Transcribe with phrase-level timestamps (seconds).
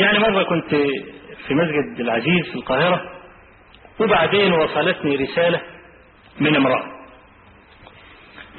[0.00, 0.70] يعني مرة كنت
[1.48, 3.00] في مسجد العزيز في القاهرة
[4.00, 5.60] وبعدين وصلتني رسالة
[6.40, 6.84] من امرأة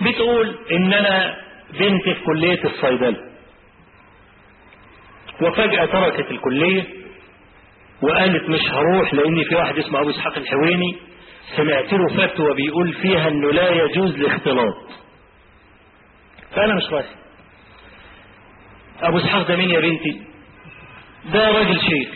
[0.02, 1.36] بتقول إن أنا
[1.80, 3.32] بنتي في كلية الصيدلة.
[5.42, 6.84] وفجأة تركت الكلية
[8.02, 10.98] وقالت مش هروح لأن في واحد اسمه أبو إسحاق الحويني
[11.58, 14.76] سمعت له فتوى بيقول فيها إنه لا يجوز الاختلاط.
[16.56, 17.06] فأنا مش رايح
[19.02, 20.22] أبو إسحاق ده مين يا بنتي؟
[21.26, 22.10] ده راجل شيخ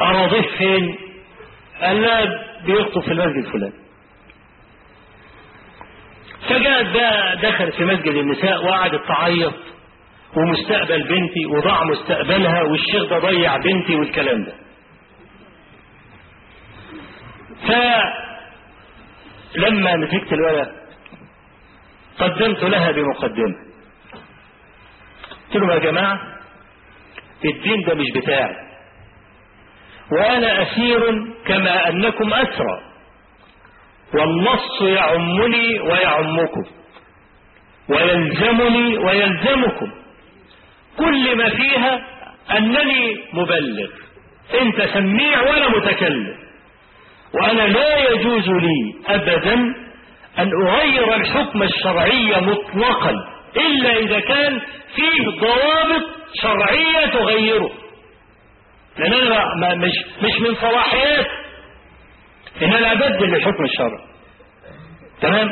[0.00, 0.98] اراضيه فين
[1.80, 2.24] قال لا
[2.66, 3.72] بيخطب في المسجد الفلاني.
[6.48, 9.54] فجاءت ده دخلت في مسجد النساء وقعدت تعيط
[10.36, 14.54] ومستقبل بنتي وضاع مستقبلها والشيخ ده ضيع بنتي والكلام ده.
[19.54, 20.72] فلما مسكت الولد
[22.18, 23.56] قدمت لها بمقدمة.
[25.46, 26.37] قلت لهم يا جماعة
[27.44, 28.54] الدين ده مش بتاعي.
[30.12, 31.00] وأنا أسير
[31.46, 32.82] كما أنكم أسرى.
[34.14, 36.64] والنص يعمني ويعمكم.
[37.88, 39.92] ويلزمني ويلزمكم.
[40.98, 42.06] كل ما فيها
[42.58, 43.90] أنني مبلغ.
[44.60, 46.36] أنت سميع وأنا متكلم.
[47.34, 49.54] وأنا لا يجوز لي أبدا
[50.38, 53.37] أن أغير الحكم الشرعي مطلقا.
[53.56, 54.60] إلا إذا كان
[54.94, 56.02] فيه ضوابط
[56.42, 57.70] شرعية تغيره.
[58.98, 61.26] لأن أنا مش, مش من صلاحيات.
[62.62, 64.08] إن أنا أبدل الحكم الشرعي.
[65.20, 65.48] تمام؟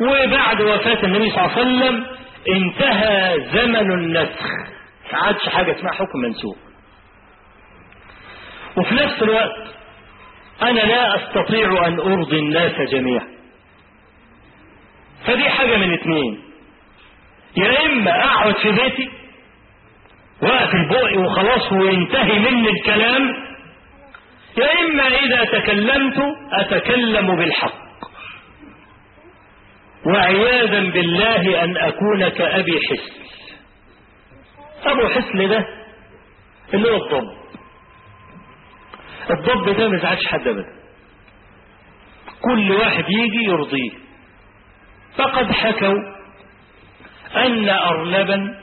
[0.00, 2.06] وبعد وفاة النبي صلى الله عليه وسلم
[2.48, 4.46] انتهى زمن النسخ.
[5.12, 6.56] ما عادش حاجة اسمها حكم منسوخ.
[8.76, 9.74] وفي نفس الوقت
[10.62, 13.28] أنا لا أستطيع أن أرضي الناس جميعا.
[15.26, 16.47] فدي حاجة من اتنين.
[17.58, 19.10] يا إما أقعد في بيتي
[20.42, 23.22] وأقفل بقي وخلاص وينتهي مني الكلام
[24.58, 26.16] يا إما إذا تكلمت
[26.52, 27.88] أتكلم بالحق.
[30.06, 33.12] وعياذا بالله أن أكون كأبي حسن
[34.90, 35.64] أبو حسن ده
[36.74, 37.38] اللي هو الضب.
[39.30, 40.78] الضب ده ما يزعلش حد أبدا.
[42.40, 43.90] كل واحد يجي يرضيه.
[45.18, 46.17] فقد حكوا
[47.46, 48.54] أن أرنبا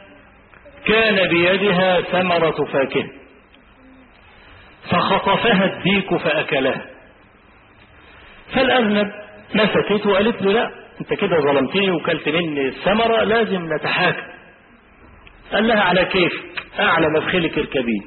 [0.85, 3.09] كان بيدها ثمرة فاكهة
[4.91, 6.85] فخطفها الديك فأكلها.
[8.55, 9.07] فالأرنب
[9.55, 10.69] مسكته وقالت له لا
[11.01, 14.23] أنت كده ظلمتني وكلت مني الثمرة لازم نتحاكم.
[15.51, 16.43] قال لها على كيفك
[16.79, 18.01] أعلى مدخلك اركبيه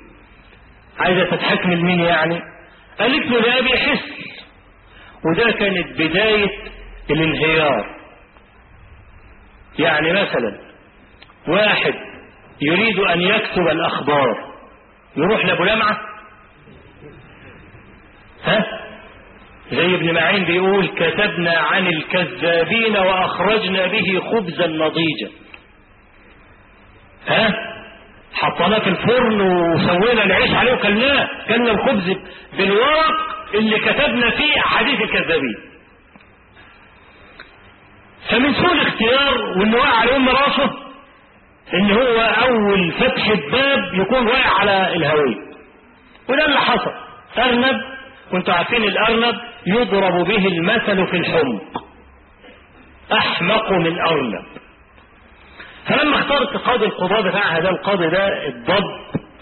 [0.98, 2.40] عايزة تتحكم لمين يعني؟
[2.98, 4.04] قالت له لأبي حس.
[5.24, 6.50] وده كانت بداية
[7.10, 7.97] الانهيار.
[9.78, 10.58] يعني مثلا
[11.48, 11.94] واحد
[12.62, 14.48] يريد أن يكتب الأخبار
[15.16, 15.98] يروح لأبو لمعة؟
[18.44, 18.64] ها؟
[19.72, 25.30] زي ابن معين بيقول كتبنا عن الكذابين وأخرجنا به خبزا نضيجا.
[27.28, 27.54] ها؟
[28.34, 32.16] حطيناه في الفرن وسوينا العيش عليه وكلناه كلنا الخبز
[32.58, 33.14] بالورق
[33.54, 35.56] اللي كتبنا فيه أحاديث الكذابين.
[38.30, 40.70] فمن سوء الاختيار وانه واقع على أم راسه
[41.74, 45.48] إن هو أول فتح باب يكون واقع على الهوية.
[46.28, 46.92] وده اللي حصل.
[47.38, 47.76] أرنب
[48.32, 49.34] وانتوا عارفين الأرنب
[49.66, 51.84] يضرب به المثل في الحمق.
[53.12, 54.44] أحمق من أرنب.
[55.86, 58.84] فلما اخترت قاضي القضاء بتاع هذا القاضي ده الضب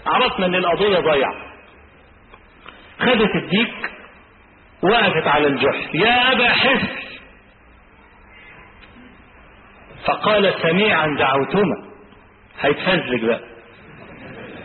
[0.05, 1.33] عرفنا إن القضية ضيعة
[2.99, 3.91] خدت الديك
[4.83, 7.06] وقفت على الجحر يا أبا حس
[10.07, 11.87] فقال سميعا دعوتما
[12.61, 13.39] هيتفزلك بقى.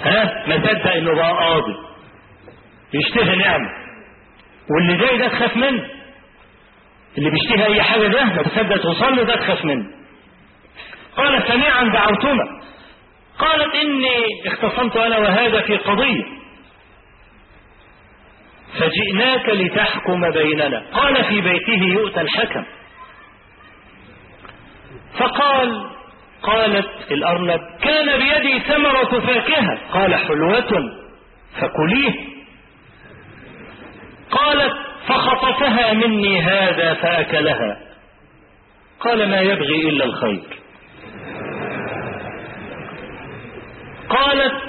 [0.02, 1.74] ها؟ ما صدق إنه بقى قاضي.
[2.94, 3.68] يشتهي نعمة.
[4.70, 5.88] واللي جاي ده تخاف منه.
[7.18, 9.86] اللي بيشتهي أي حاجة ده ما تصدق توصل ده تخاف منه.
[11.16, 12.44] قال سميعا دعوتما
[13.38, 14.08] قالت إني
[14.46, 16.24] اختصمت أنا وهذا في قضية.
[18.80, 20.86] فجئناك لتحكم بيننا.
[20.92, 22.64] قال في بيته يؤتى الحكم
[25.18, 25.90] فقال
[26.62, 27.60] قالت الأرنب.
[27.82, 30.92] كان بيدي ثمرة فاكهة قال حلوة
[31.60, 32.14] فكليه.
[34.30, 34.72] قالت
[35.08, 37.78] فخطفها مني هذا فأكلها.
[39.00, 40.58] قال ما يبغي إلا الخير.
[44.08, 44.62] قالت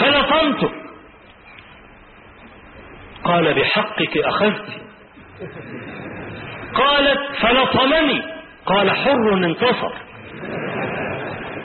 [0.00, 0.70] فلطمته
[3.24, 4.66] قال بحقك أخذت.
[6.74, 8.37] قالت فلطمني.
[8.68, 9.92] قال حر انتصر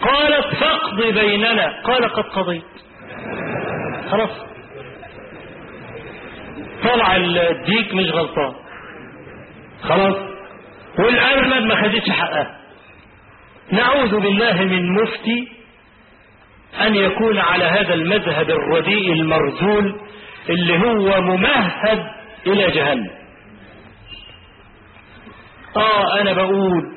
[0.02, 1.82] قالت فاقض بيننا.
[1.84, 2.64] قال قد قضيت.
[4.12, 4.30] خلاص.
[6.84, 8.54] طلع الديك مش غلطان.
[9.82, 10.16] خلاص.
[11.00, 12.58] والأرنب ما خدتش حقها.
[13.72, 15.48] نعوذ بالله من مفتي
[16.82, 20.00] أن يكون على هذا المذهب الرديء المرذول
[20.50, 22.06] اللي هو ممهد
[22.48, 23.12] إلى جهنم.
[25.78, 26.93] آه أنا بقول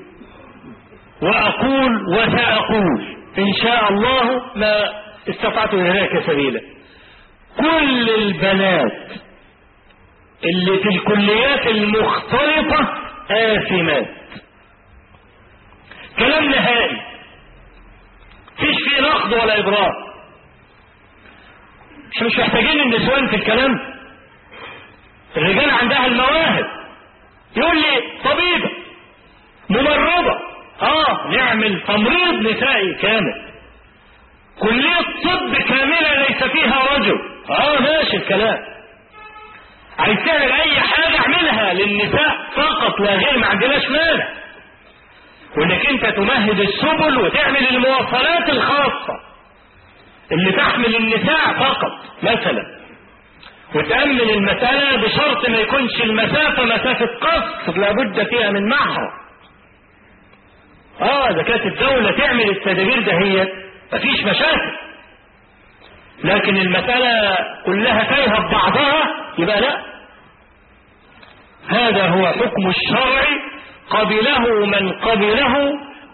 [1.26, 4.74] وأقول وسأقول إن شاء الله ما
[5.28, 6.60] استطعت إليك سبيلا.
[7.58, 9.10] كل البنات
[10.44, 12.92] اللي في الكليات المختلطة
[13.30, 14.06] آثمات.
[16.18, 16.96] كلام نهائي.
[18.58, 19.90] فيش فيه نقد ولا إبراء.
[22.16, 23.72] مش مش محتاجين النسوان في الكلام.
[25.36, 26.64] الرجال عندها المواهب.
[27.56, 28.70] يقول لي طبيبة
[29.70, 30.45] ممرضة.
[30.82, 33.42] آه نعمل تمريض نسائي كامل.
[34.60, 37.18] كلية طب كاملة ليس فيها رجل.
[37.50, 38.58] آه ماشي الكلام.
[39.98, 44.28] عايز تعمل أي حاجة أعملها للنساء فقط لا غير ما عندناش مانع.
[45.56, 49.14] وإنك أنت تمهد السبل وتعمل المواصلات الخاصة
[50.32, 51.92] اللي تحمل النساء فقط
[52.22, 52.76] مثلا.
[53.74, 59.25] وتأمن المسألة بشرط ما يكونش المسافة مسافة قصر لابد فيها من محرم
[61.00, 63.48] آه إذا كانت الدولة تعمل التدابير دهيت
[63.92, 64.76] مفيش مشاكل.
[66.24, 69.04] لكن المسألة كلها تايهة ببعضها
[69.38, 69.82] يبقى لا.
[71.68, 73.24] هذا هو حكم الشرع
[73.90, 75.56] قبله من قبله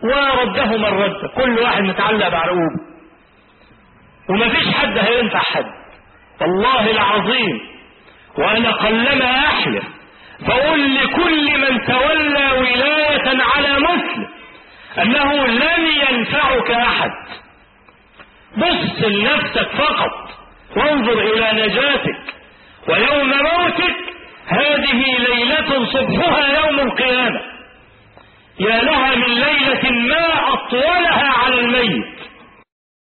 [0.02, 1.26] ورده من رد.
[1.36, 2.82] كل واحد متعلق بعرقوبه
[4.30, 5.64] ومفيش حد هينفع حد.
[6.40, 7.60] والله العظيم
[8.38, 9.84] وأنا قلما أحلف
[10.48, 14.28] بقول لكل من تولى ولاية على مسلم
[14.98, 17.10] أنه لن ينفعك أحد.
[18.56, 20.30] بص لنفسك فقط.
[20.76, 22.34] وانظر إلى نجاتك
[22.88, 23.96] ويوم موتك.
[24.46, 27.40] هذه ليلة صبحها يوم القيامة.
[28.60, 32.21] يا لها من ليلة ما أطولها على الميت.